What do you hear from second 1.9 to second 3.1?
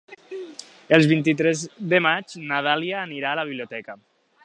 de maig na Dàlia